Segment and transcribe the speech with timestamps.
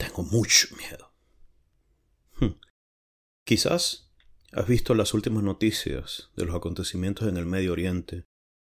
[0.00, 1.12] Tengo mucho miedo.
[2.38, 2.58] Hmm.
[3.44, 4.10] Quizás
[4.52, 8.24] has visto las últimas noticias de los acontecimientos en el Medio Oriente,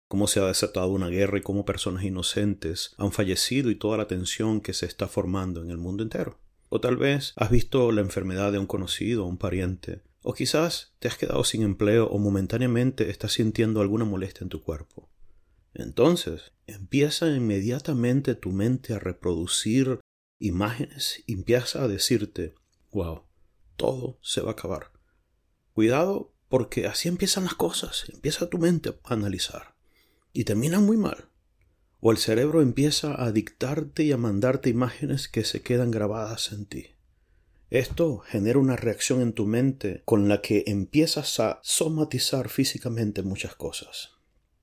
[0.08, 4.08] cómo se ha desatado una guerra y cómo personas inocentes han fallecido y toda la
[4.08, 6.40] tensión que se está formando en el mundo entero.
[6.70, 10.94] O tal vez has visto la enfermedad de un conocido o un pariente, o quizás
[11.00, 15.10] te has quedado sin empleo o momentáneamente estás sintiendo alguna molestia en tu cuerpo.
[15.74, 20.00] Entonces, empieza inmediatamente tu mente a reproducir
[20.40, 22.56] imágenes y empieza a decirte,
[22.92, 23.24] wow,
[23.76, 24.92] todo se va a acabar.
[25.74, 29.76] Cuidado porque así empiezan las cosas, empieza tu mente a analizar
[30.34, 31.30] y terminan muy mal.
[32.00, 36.66] O el cerebro empieza a dictarte y a mandarte imágenes que se quedan grabadas en
[36.66, 36.88] ti.
[37.70, 43.56] Esto genera una reacción en tu mente con la que empiezas a somatizar físicamente muchas
[43.56, 44.12] cosas.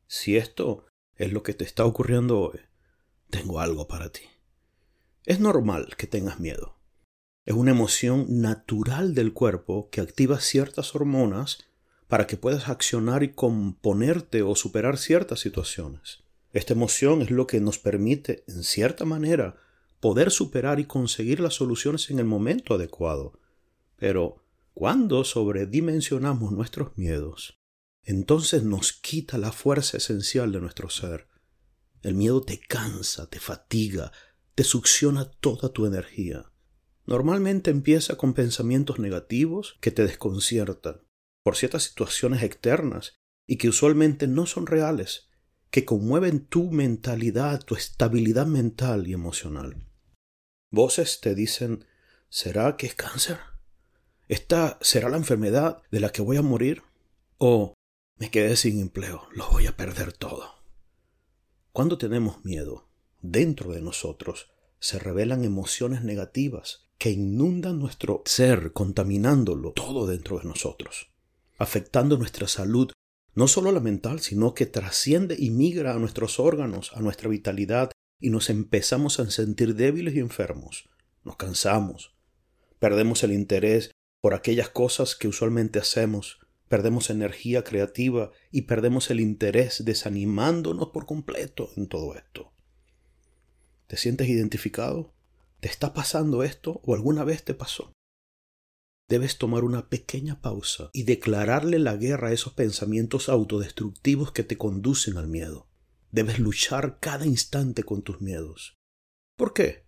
[0.06, 2.60] Si esto es lo que te está ocurriendo hoy,
[3.30, 4.22] tengo algo para ti.
[5.30, 6.76] Es normal que tengas miedo.
[7.46, 11.66] Es una emoción natural del cuerpo que activa ciertas hormonas
[12.08, 16.24] para que puedas accionar y componerte o superar ciertas situaciones.
[16.52, 19.54] Esta emoción es lo que nos permite, en cierta manera,
[20.00, 23.38] poder superar y conseguir las soluciones en el momento adecuado.
[23.94, 24.42] Pero
[24.74, 27.56] cuando sobredimensionamos nuestros miedos,
[28.02, 31.28] entonces nos quita la fuerza esencial de nuestro ser.
[32.02, 34.10] El miedo te cansa, te fatiga,
[34.60, 36.52] te succiona toda tu energía.
[37.06, 41.00] Normalmente empieza con pensamientos negativos que te desconciertan
[41.42, 43.14] por ciertas situaciones externas
[43.46, 45.30] y que usualmente no son reales,
[45.70, 49.88] que conmueven tu mentalidad, tu estabilidad mental y emocional.
[50.70, 51.86] Voces te dicen,
[52.28, 53.38] ¿será que es cáncer?
[54.28, 56.82] ¿Esta será la enfermedad de la que voy a morir?
[57.38, 57.72] ¿O
[58.18, 60.62] me quedé sin empleo, lo voy a perder todo?
[61.72, 62.89] Cuando tenemos miedo,
[63.22, 70.44] dentro de nosotros se revelan emociones negativas que inundan nuestro ser, contaminándolo todo dentro de
[70.44, 71.10] nosotros,
[71.58, 72.92] afectando nuestra salud,
[73.34, 77.90] no solo la mental, sino que trasciende y migra a nuestros órganos, a nuestra vitalidad,
[78.20, 80.90] y nos empezamos a sentir débiles y enfermos.
[81.24, 82.14] Nos cansamos,
[82.78, 86.38] perdemos el interés por aquellas cosas que usualmente hacemos,
[86.68, 92.52] perdemos energía creativa y perdemos el interés desanimándonos por completo en todo esto.
[93.90, 95.12] ¿Te sientes identificado?
[95.58, 97.92] ¿Te está pasando esto o alguna vez te pasó?
[99.08, 104.56] Debes tomar una pequeña pausa y declararle la guerra a esos pensamientos autodestructivos que te
[104.56, 105.66] conducen al miedo.
[106.12, 108.76] Debes luchar cada instante con tus miedos.
[109.36, 109.86] ¿Por qué?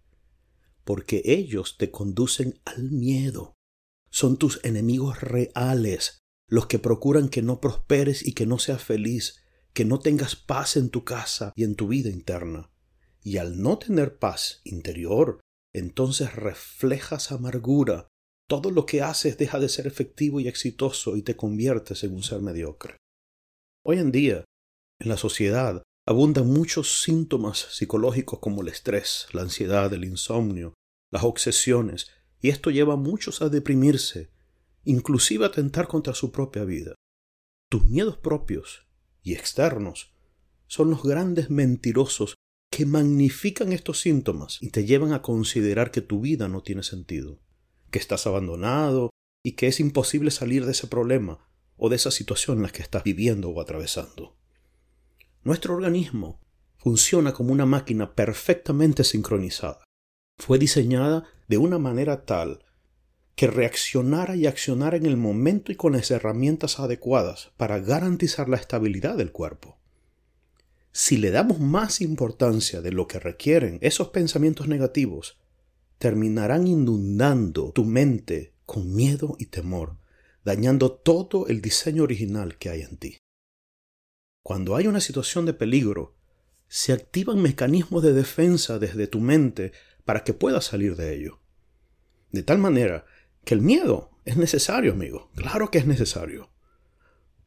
[0.83, 3.55] Porque ellos te conducen al miedo.
[4.11, 9.45] Son tus enemigos reales, los que procuran que no prosperes y que no seas feliz,
[9.73, 12.72] que no tengas paz en tu casa y en tu vida interna.
[13.23, 15.41] Y al no tener paz interior,
[15.73, 18.09] entonces reflejas amargura.
[18.49, 22.23] Todo lo que haces deja de ser efectivo y exitoso y te conviertes en un
[22.23, 22.97] ser mediocre.
[23.85, 24.45] Hoy en día,
[24.99, 30.75] en la sociedad, abundan muchos síntomas psicológicos como el estrés, la ansiedad, el insomnio,
[31.11, 32.11] las obsesiones,
[32.41, 34.31] y esto lleva a muchos a deprimirse,
[34.85, 36.95] inclusive a atentar contra su propia vida.
[37.71, 38.87] Tus miedos propios
[39.23, 40.13] y externos
[40.67, 42.35] son los grandes mentirosos
[42.73, 47.39] que magnifican estos síntomas y te llevan a considerar que tu vida no tiene sentido,
[47.91, 49.11] que estás abandonado
[49.45, 51.47] y que es imposible salir de ese problema
[51.77, 54.39] o de esa situación en la que estás viviendo o atravesando.
[55.45, 56.41] Nuestro organismo
[56.79, 59.85] funciona como una máquina perfectamente sincronizada.
[60.39, 62.65] Fue diseñada de una manera tal
[63.37, 68.57] que reaccionara y accionara en el momento y con las herramientas adecuadas para garantizar la
[68.57, 69.82] estabilidad del cuerpo
[70.93, 75.39] si le damos más importancia de lo que requieren esos pensamientos negativos,
[75.99, 79.99] terminarán inundando tu mente con miedo y temor,
[80.45, 83.19] dañando todo el diseño original que hay en ti.
[84.43, 86.17] Cuando hay una situación de peligro,
[86.69, 89.73] se activan mecanismos de defensa desde tu mente
[90.05, 91.41] para que puedas salir de ello.
[92.31, 93.07] De tal manera
[93.45, 95.31] que el miedo es necesario, amigo.
[95.35, 96.53] Claro que es necesario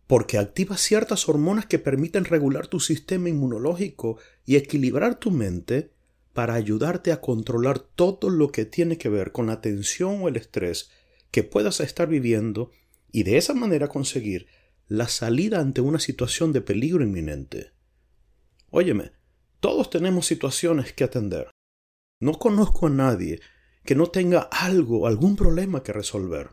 [0.07, 5.91] porque activa ciertas hormonas que permiten regular tu sistema inmunológico y equilibrar tu mente
[6.33, 10.35] para ayudarte a controlar todo lo que tiene que ver con la tensión o el
[10.35, 10.91] estrés
[11.31, 12.71] que puedas estar viviendo
[13.11, 14.47] y de esa manera conseguir
[14.87, 17.71] la salida ante una situación de peligro inminente.
[18.69, 19.13] Óyeme,
[19.59, 21.49] todos tenemos situaciones que atender.
[22.19, 23.39] No conozco a nadie
[23.83, 26.51] que no tenga algo, algún problema que resolver.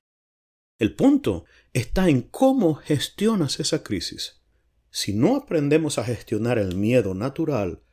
[0.83, 1.45] El punto
[1.75, 4.41] está en cómo gestionas esa crisis.
[4.91, 7.85] Si no aprendemos a gestionar el miedo natural,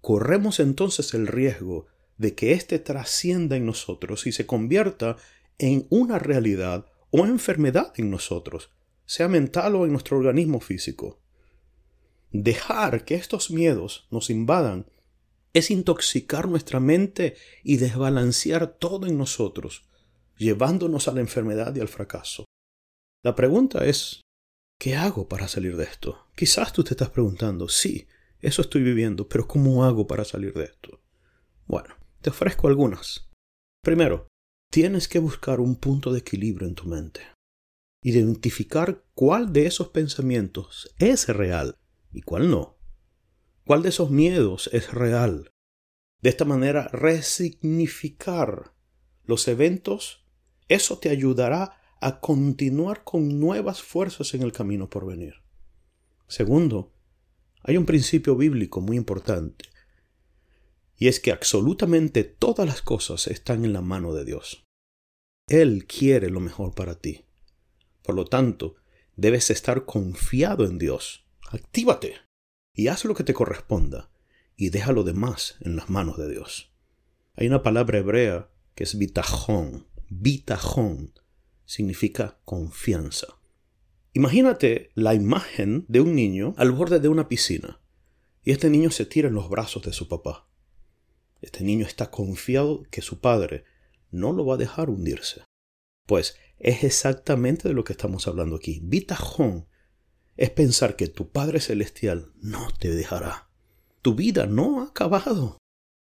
[0.00, 1.88] corremos entonces el riesgo
[2.18, 5.16] de que éste trascienda en nosotros y se convierta
[5.58, 8.70] en una realidad o enfermedad en nosotros,
[9.06, 11.18] sea mental o en nuestro organismo físico.
[12.30, 14.86] Dejar que estos miedos nos invadan
[15.52, 17.34] es intoxicar nuestra mente
[17.64, 19.82] y desbalancear todo en nosotros,
[20.36, 22.44] llevándonos a la enfermedad y al fracaso.
[23.22, 24.20] La pregunta es,
[24.78, 26.26] ¿qué hago para salir de esto?
[26.36, 28.06] Quizás tú te estás preguntando, sí,
[28.40, 31.00] eso estoy viviendo, pero ¿cómo hago para salir de esto?
[31.66, 33.30] Bueno, te ofrezco algunas.
[33.82, 34.28] Primero,
[34.70, 37.22] tienes que buscar un punto de equilibrio en tu mente.
[38.02, 41.76] Identificar cuál de esos pensamientos es real
[42.12, 42.78] y cuál no.
[43.64, 45.50] ¿Cuál de esos miedos es real?
[46.22, 48.74] De esta manera, resignificar
[49.24, 50.25] los eventos,
[50.68, 55.34] eso te ayudará a continuar con nuevas fuerzas en el camino por venir.
[56.28, 56.92] Segundo,
[57.62, 59.66] hay un principio bíblico muy importante,
[60.96, 64.64] y es que absolutamente todas las cosas están en la mano de Dios.
[65.48, 67.24] Él quiere lo mejor para ti.
[68.02, 68.76] Por lo tanto,
[69.14, 71.26] debes estar confiado en Dios.
[71.50, 72.14] Actívate
[72.72, 74.10] y haz lo que te corresponda
[74.56, 76.72] y deja lo demás en las manos de Dios.
[77.34, 79.86] Hay una palabra hebrea que es bitajón.
[80.08, 81.12] Bitajón
[81.64, 83.26] significa confianza.
[84.12, 87.80] Imagínate la imagen de un niño al borde de una piscina
[88.42, 90.48] y este niño se tira en los brazos de su papá.
[91.42, 93.64] Este niño está confiado que su padre
[94.10, 95.42] no lo va a dejar hundirse.
[96.06, 98.80] Pues es exactamente de lo que estamos hablando aquí.
[98.82, 99.66] Bitajón
[100.36, 103.50] es pensar que tu Padre Celestial no te dejará.
[104.02, 105.58] Tu vida no ha acabado.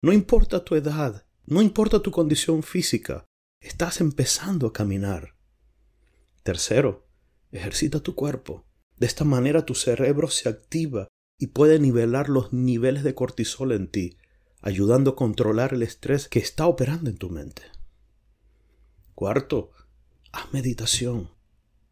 [0.01, 3.25] No importa tu edad, no importa tu condición física,
[3.63, 5.35] estás empezando a caminar.
[6.43, 7.07] Tercero,
[7.51, 8.65] ejercita tu cuerpo.
[8.97, 11.07] De esta manera tu cerebro se activa
[11.39, 14.17] y puede nivelar los niveles de cortisol en ti,
[14.61, 17.63] ayudando a controlar el estrés que está operando en tu mente.
[19.15, 19.71] Cuarto,
[20.33, 21.31] haz meditación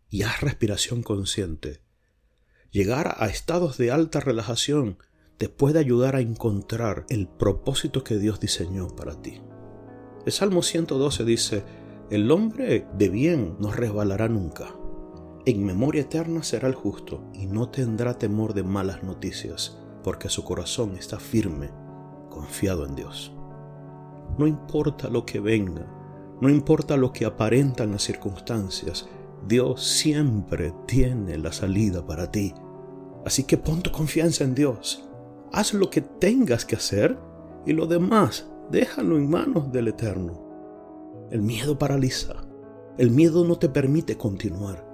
[0.10, 1.82] y haz respiración consciente.
[2.70, 4.98] Llegar a estados de alta relajación
[5.38, 9.42] te puede ayudar a encontrar el propósito que Dios diseñó para ti.
[10.24, 11.64] El Salmo 112 dice,
[12.12, 14.76] el hombre de bien no resbalará nunca.
[15.46, 20.44] En memoria eterna será el justo y no tendrá temor de malas noticias, porque su
[20.44, 21.72] corazón está firme,
[22.30, 23.34] confiado en Dios.
[24.38, 25.88] No importa lo que venga,
[26.40, 29.10] no importa lo que aparentan las circunstancias,
[29.48, 32.54] Dios siempre tiene la salida para ti.
[33.26, 35.10] Así que pon tu confianza en Dios.
[35.52, 37.18] Haz lo que tengas que hacer
[37.66, 40.42] y lo demás déjalo en manos del Eterno.
[41.30, 42.36] El miedo paraliza.
[42.98, 44.88] El miedo no te permite continuar.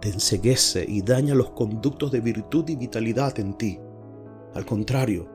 [0.00, 3.80] Te enseguece y daña los conductos de virtud y vitalidad en ti.
[4.54, 5.28] Al contrario,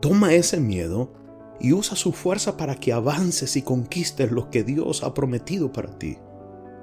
[0.00, 1.12] toma ese miedo
[1.60, 5.98] y usa su fuerza para que avances y conquistes lo que Dios ha prometido para
[5.98, 6.18] ti.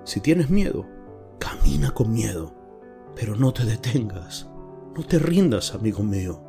[0.04, 0.86] Si tienes miedo,
[1.40, 2.54] camina con miedo,
[3.16, 4.50] pero no te detengas.
[4.96, 6.42] No te rindas, amigo mío.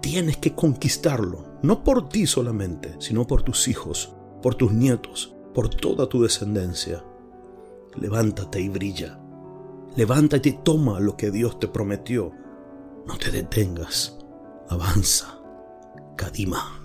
[0.00, 5.68] Tienes que conquistarlo, no por ti solamente, sino por tus hijos, por tus nietos, por
[5.68, 7.04] toda tu descendencia.
[7.94, 9.20] Levántate y brilla.
[9.96, 12.32] Levántate y toma lo que Dios te prometió.
[13.06, 14.18] No te detengas.
[14.68, 15.38] Avanza.
[16.16, 16.81] Kadima.